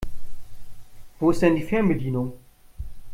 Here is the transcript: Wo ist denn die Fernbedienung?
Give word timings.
Wo 1.19 1.29
ist 1.29 1.43
denn 1.43 1.55
die 1.55 1.61
Fernbedienung? 1.61 2.33